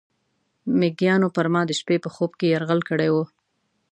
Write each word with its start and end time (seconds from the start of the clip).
میږیانو 0.79 1.27
پر 1.35 1.47
ما 1.53 1.61
د 1.67 1.71
شپې 1.79 1.97
په 2.03 2.09
خوب 2.15 2.31
کې 2.39 2.45
یرغل 2.53 2.81
کړی 2.89 3.09
و. 3.11 3.15